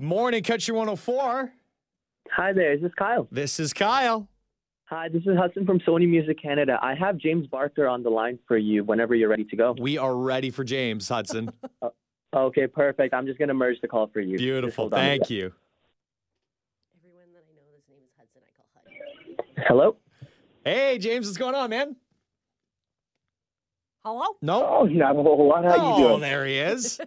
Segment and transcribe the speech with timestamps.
[0.00, 1.52] Morning, Country 104.
[2.32, 3.28] Hi there, is this Kyle?
[3.30, 4.26] This is Kyle.
[4.86, 6.78] Hi, this is Hudson from Sony Music Canada.
[6.80, 9.74] I have James Barker on the line for you whenever you're ready to go.
[9.78, 11.52] We are ready for James Hudson.
[12.32, 13.12] Oh, okay, perfect.
[13.12, 14.38] I'm just going to merge the call for you.
[14.38, 14.84] Beautiful.
[14.84, 15.52] hold on a Thank you.
[16.96, 18.40] Everyone that I know, his name is Hudson.
[18.46, 19.64] I call Hud.
[19.66, 19.96] Hello?
[20.64, 21.96] Hey, James, what's going on, man?
[24.04, 24.36] Hello?
[24.40, 24.64] No?
[24.64, 25.64] Oh, not a whole lot.
[25.64, 26.20] How oh, you doing?
[26.20, 27.00] there he is.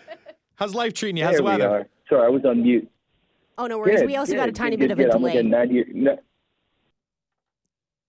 [0.56, 1.24] How's life treating you?
[1.24, 1.88] How's there the we weather?
[2.14, 2.18] Are.
[2.18, 2.90] Sorry, I was on mute.
[3.56, 4.00] Oh, no worries.
[4.00, 5.14] Good, we also good, got a tiny good, bit of good, a good.
[5.14, 5.32] I'm delay.
[5.32, 6.18] getting 90 no.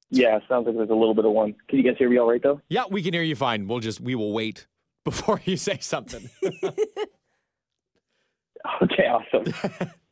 [0.09, 1.55] Yeah, sounds like there's a little bit of one.
[1.67, 2.61] Can you guys hear me all right though?
[2.69, 3.67] Yeah, we can hear you fine.
[3.67, 4.67] We'll just we will wait
[5.03, 6.29] before you say something.
[8.81, 9.53] Okay, awesome.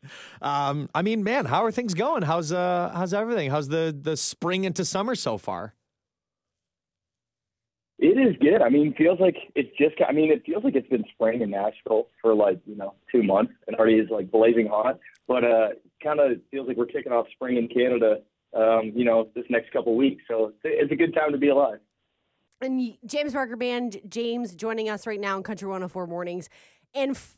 [0.42, 2.24] um, I mean, man, how are things going?
[2.24, 3.50] How's uh how's everything?
[3.50, 5.74] How's the the spring into summer so far?
[8.14, 8.62] It is good.
[8.62, 9.96] I mean, feels like it's just.
[10.08, 13.24] I mean, it feels like it's been spring in Nashville for like you know two
[13.24, 15.00] months, and already is like blazing hot.
[15.28, 15.70] But uh,
[16.04, 18.18] kind of feels like we're kicking off spring in Canada.
[18.56, 21.80] Um, you know, this next couple weeks, so it's, a good time to be alive.
[22.62, 26.50] and James Barker Band, James joining us right now in Country 104 Mornings.
[26.94, 27.36] And f-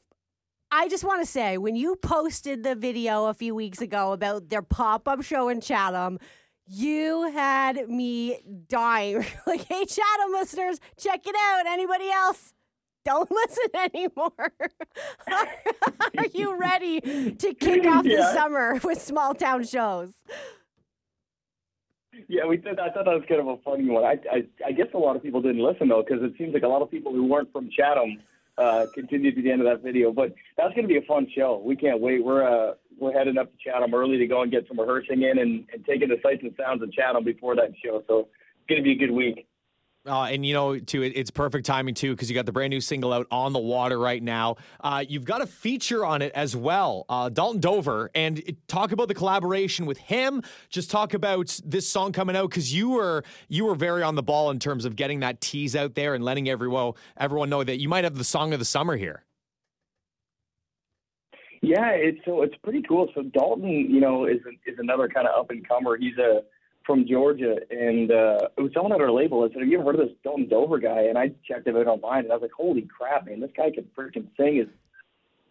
[0.72, 4.50] I just want to say, when you posted the video a few weeks ago about
[4.50, 6.20] their pop up show in Chatham,
[6.68, 9.26] you had me dying.
[9.48, 11.66] like, hey, Chatham listeners, check it out.
[11.68, 12.54] Anybody else?
[13.04, 14.32] Don't listen anymore.
[15.32, 15.48] are,
[16.18, 20.14] are you ready to kick off the summer with small town shows?
[22.28, 22.80] Yeah, we did.
[22.80, 24.04] I thought that was kind of a funny one.
[24.04, 26.64] I, I, I guess a lot of people didn't listen though, because it seems like
[26.64, 28.22] a lot of people who weren't from Chatham
[28.58, 30.12] uh, continued to the end of that video.
[30.12, 31.62] But that's going to be a fun show.
[31.64, 32.24] We can't wait.
[32.24, 35.40] We're uh, we're heading up to Chatham early to go and get some rehearsing in
[35.40, 38.04] and, and taking the sights and sounds of Chatham before that show.
[38.08, 39.48] So it's going to be a good week.
[40.08, 42.70] Uh, and you know, too, it, it's perfect timing too because you got the brand
[42.70, 44.56] new single out on the water right now.
[44.82, 48.92] Uh, you've got a feature on it as well, uh, Dalton Dover, and it, talk
[48.92, 50.44] about the collaboration with him.
[50.70, 54.24] Just talk about this song coming out because you were you were very on the
[54.24, 57.80] ball in terms of getting that tease out there and letting everyone everyone know that
[57.80, 59.25] you might have the song of the summer here.
[61.62, 63.10] Yeah, it's so it's pretty cool.
[63.16, 65.98] So Dalton, you know, is is another kind of up and comer.
[65.98, 66.42] He's a
[66.86, 69.44] from Georgia, and uh, it was someone at our label.
[69.44, 71.76] I said, "Have you ever heard of this Dalton Dover guy?" And I checked him
[71.78, 73.40] out online, and I was like, "Holy crap, man!
[73.40, 74.68] This guy can freaking sing his,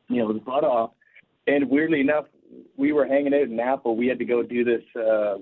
[0.08, 0.92] you know, his butt off."
[1.46, 2.26] And weirdly enough,
[2.76, 3.92] we were hanging out in Napa.
[3.92, 5.38] We had to go do this, uh,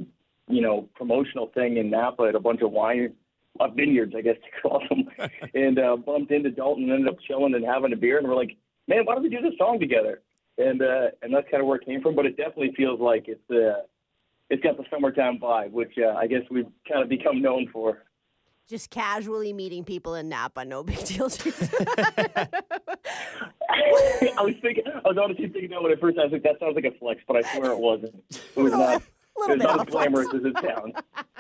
[0.48, 3.12] you know, promotional thing in Napa at a bunch of wine
[3.60, 5.08] uh, vineyards, I guess to call them,
[5.54, 8.18] and uh, bumped into Dalton and ended up chilling and having a beer.
[8.18, 8.56] And we're like,
[8.88, 10.22] "Man, why don't we do this song together?"
[10.58, 12.14] And uh, and that's kind of where it came from.
[12.14, 13.82] But it definitely feels like it's uh,
[14.50, 18.04] it's got the summertime vibe, which uh, I guess we've kind of become known for.
[18.68, 21.26] Just casually meeting people in Napa, no big deal.
[24.38, 26.58] I was thinking, I was honestly thinking that when I first I was like, that
[26.60, 28.22] sounds like a flex, but I swear it wasn't.
[28.30, 29.02] It was not.
[29.02, 30.94] It was not as glamorous as it sounds.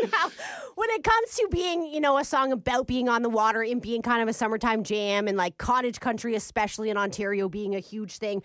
[0.00, 0.30] Now,
[0.74, 3.80] when it comes to being, you know, a song about being on the water and
[3.80, 7.80] being kind of a summertime jam and like cottage country, especially in Ontario, being a
[7.80, 8.42] huge thing,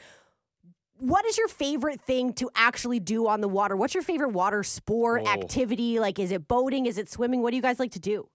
[0.99, 3.75] what is your favorite thing to actually do on the water?
[3.75, 5.29] What's your favorite water sport, Oh.
[5.29, 5.99] activity?
[5.99, 6.85] Like, is it boating?
[6.87, 7.41] Is it swimming?
[7.43, 8.29] What do you guys like to do?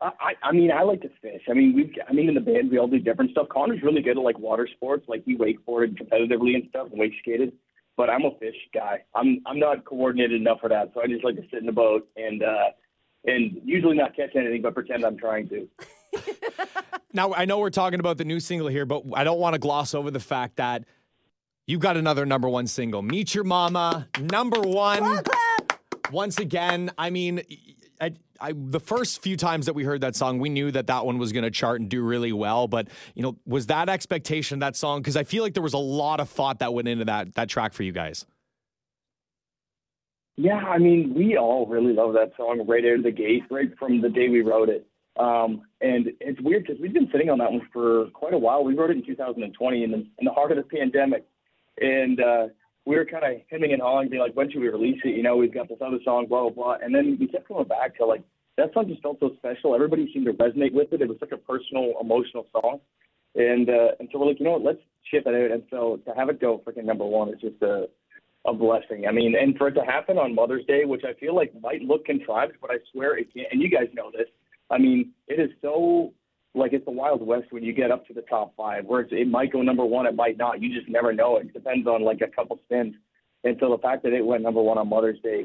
[0.00, 1.40] I, I mean, I like to fish.
[1.48, 3.48] I mean, we've, I mean, in the band, we all do different stuff.
[3.48, 7.12] Connor's really good at like water sports, like he wakeboarded competitively and stuff, and wake
[7.20, 7.52] skated.
[7.96, 9.04] But I'm a fish guy.
[9.14, 11.72] I'm, I'm not coordinated enough for that, so I just like to sit in the
[11.72, 12.70] boat and, uh,
[13.24, 15.68] and usually not catch anything, but pretend I'm trying to.
[17.14, 19.60] Now, I know we're talking about the new single here, but I don't want to
[19.60, 20.84] gloss over the fact that
[21.64, 25.22] you've got another number one single, Meet Your Mama, number one.
[26.10, 27.42] Once again, I mean,
[28.00, 31.06] I, I, the first few times that we heard that song, we knew that that
[31.06, 32.68] one was going to chart and do really well.
[32.68, 35.00] But, you know, was that expectation, that song?
[35.00, 37.48] Because I feel like there was a lot of thought that went into that, that
[37.48, 38.26] track for you guys.
[40.36, 43.70] Yeah, I mean, we all really love that song right out of the gate, right
[43.78, 44.86] from the day we wrote it.
[45.16, 48.64] Um, and it's weird because we've been sitting on that one for quite a while.
[48.64, 51.24] We wrote it in 2020 in the, in the heart of the pandemic.
[51.80, 52.48] And uh,
[52.86, 55.16] we were kind of hemming and hawing, being like, when should we release it?
[55.16, 56.76] You know, we've got this other song, blah, blah, blah.
[56.82, 58.22] And then we kept coming back to like,
[58.56, 59.74] that song just felt so special.
[59.74, 61.00] Everybody seemed to resonate with it.
[61.00, 62.80] It was such a personal, emotional song.
[63.34, 64.78] And uh, and so we're like, you know what, let's
[65.10, 65.50] ship it out.
[65.50, 67.88] And so to have it go freaking number one is just a,
[68.46, 69.06] a blessing.
[69.08, 71.82] I mean, and for it to happen on Mother's Day, which I feel like might
[71.82, 73.48] look contrived, but I swear it can't.
[73.50, 74.28] And you guys know this.
[74.70, 76.12] I mean, it is so
[76.54, 79.12] like it's the Wild West when you get up to the top five, where it's,
[79.12, 80.62] it might go number one, it might not.
[80.62, 81.36] You just never know.
[81.38, 82.94] It depends on like a couple spins.
[83.42, 85.44] And so the fact that it went number one on Mother's Day,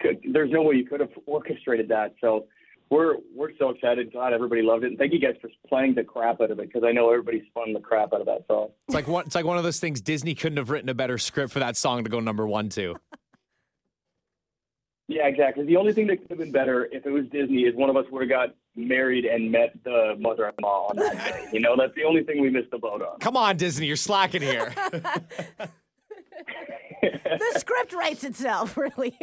[0.00, 2.14] could, there's no way you could have orchestrated that.
[2.20, 2.46] So
[2.90, 4.12] we're we're so excited.
[4.12, 4.88] Glad everybody loved it.
[4.88, 7.46] And thank you guys for playing the crap out of it because I know everybody's
[7.46, 8.68] spun the crap out of that song.
[8.88, 11.18] It's like one, it's like one of those things Disney couldn't have written a better
[11.18, 12.96] script for that song to go number one to.
[15.08, 15.64] Yeah, exactly.
[15.64, 17.96] The only thing that could have been better if it was Disney is one of
[17.96, 21.48] us would have got married and met the mother-in-law on that day.
[21.52, 23.18] You know, that's the only thing we missed the boat on.
[23.20, 24.72] Come on, Disney, you're slacking here.
[27.02, 29.16] the script writes itself, really.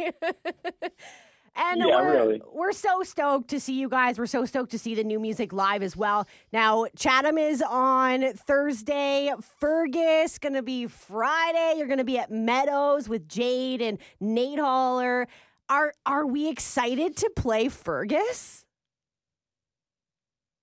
[1.56, 2.42] and Yeah, we're, really.
[2.52, 4.18] we're so stoked to see you guys.
[4.18, 6.26] We're so stoked to see the new music live as well.
[6.52, 9.32] Now, Chatham is on Thursday.
[9.58, 11.74] Fergus going to be Friday.
[11.76, 15.28] You're going to be at Meadows with Jade and Nate Haller.
[15.68, 18.66] Are are we excited to play Fergus?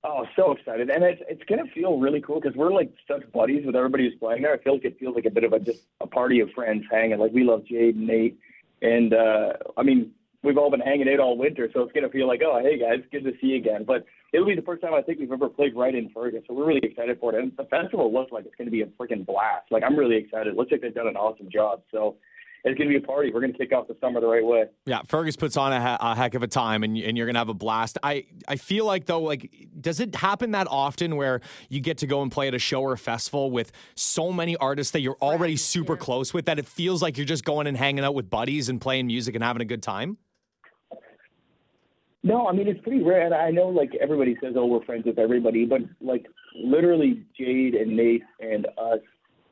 [0.03, 0.89] Oh, so excited!
[0.89, 4.17] And it's it's gonna feel really cool because we're like such buddies with everybody who's
[4.19, 4.53] playing there.
[4.53, 6.85] I feel like it feels like a bit of a just a party of friends
[6.89, 7.19] hanging.
[7.19, 8.39] Like we love Jade and Nate,
[8.81, 10.11] and uh, I mean
[10.41, 13.03] we've all been hanging out all winter, so it's gonna feel like oh hey guys,
[13.11, 13.83] good to see you again.
[13.83, 16.55] But it'll be the first time I think we've ever played right in Fergus, so
[16.55, 17.39] we're really excited for it.
[17.39, 19.69] And the festival looks like it's gonna be a freaking blast.
[19.69, 20.47] Like I'm really excited.
[20.47, 21.83] It looks like they've done an awesome job.
[21.91, 22.15] So
[22.63, 23.31] it's gonna be a party.
[23.33, 24.65] We're gonna kick off the summer the right way.
[24.85, 27.39] Yeah, Fergus puts on a, he- a heck of a time, and, and you're gonna
[27.39, 27.97] have a blast.
[28.03, 32.07] I I feel like though, like, does it happen that often where you get to
[32.07, 35.17] go and play at a show or a festival with so many artists that you're
[35.21, 35.99] already Friends, super yeah.
[35.99, 38.79] close with that it feels like you're just going and hanging out with buddies and
[38.79, 40.17] playing music and having a good time?
[42.23, 45.05] No, I mean it's pretty rare, and I know like everybody says, "Oh, we're friends
[45.07, 48.99] with everybody," but like literally, Jade and Nate and us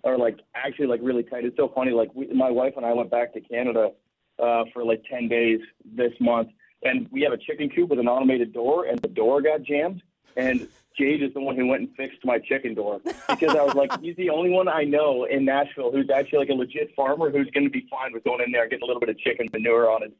[0.04, 1.46] are like actually like really tight.
[1.46, 1.92] It's so funny.
[1.92, 3.92] Like we, my wife and I went back to Canada
[4.38, 6.50] uh, for like ten days this month,
[6.84, 10.02] and we have a chicken coop with an automated door, and the door got jammed,
[10.36, 10.68] and
[10.98, 14.00] Jade is the one who went and fixed my chicken door because I was like,
[14.02, 17.50] he's the only one I know in Nashville who's actually like a legit farmer who's
[17.52, 19.48] going to be fine with going in there and getting a little bit of chicken
[19.54, 20.12] manure on his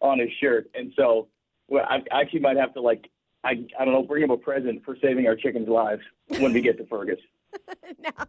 [0.00, 1.28] on his shirt, and so.
[1.68, 3.08] Well, I I actually might have to like
[3.44, 6.02] I I don't know bring him a present for saving our chickens' lives
[6.38, 7.20] when we get to Fergus.
[7.98, 8.26] now,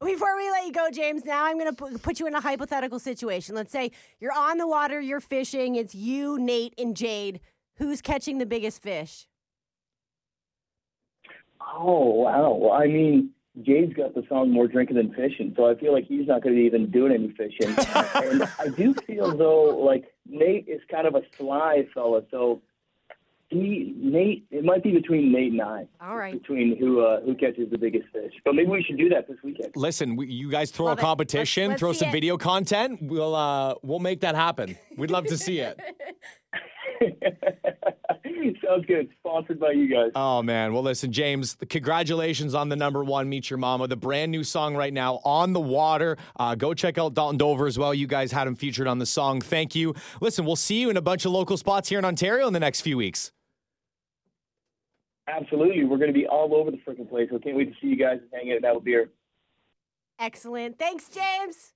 [0.00, 2.98] before we let you go, James, now I'm going to put you in a hypothetical
[2.98, 3.54] situation.
[3.54, 3.90] Let's say
[4.20, 7.40] you're on the water, you're fishing, it's you, Nate, and Jade.
[7.76, 9.26] Who's catching the biggest fish?
[11.74, 12.52] Oh wow!
[12.54, 13.30] Well, I mean,
[13.62, 16.54] Jade's got the song "More Drinking Than Fishing," so I feel like he's not going
[16.54, 17.74] to be even doing any fishing.
[18.14, 22.62] and I do feel though like Nate is kind of a sly fella, so
[23.52, 25.86] he Nate it might be between Nate and I.
[26.00, 26.32] All right.
[26.32, 29.36] Between who uh, who catches the biggest fish, but maybe we should do that this
[29.44, 29.72] weekend.
[29.76, 32.12] Listen, we, you guys throw Love a competition, Let's- let's throw some it.
[32.12, 32.98] video content.
[33.02, 34.76] We'll uh we'll make that happen.
[34.96, 35.78] We'd love to see it.
[38.64, 39.08] Sounds good.
[39.20, 40.10] Sponsored by you guys.
[40.14, 40.72] Oh man.
[40.72, 44.74] Well, listen, James, congratulations on the number one Meet Your Mama, the brand new song
[44.76, 46.16] right now, On the Water.
[46.36, 47.92] Uh, go check out Dalton Dover as well.
[47.94, 49.40] You guys had him featured on the song.
[49.40, 49.94] Thank you.
[50.20, 52.60] Listen, we'll see you in a bunch of local spots here in Ontario in the
[52.60, 53.32] next few weeks.
[55.28, 55.84] Absolutely.
[55.84, 57.28] We're going to be all over the freaking place.
[57.34, 59.10] I can't wait to see you guys hanging out and have beer.
[60.18, 60.78] Excellent.
[60.78, 61.72] Thanks, James.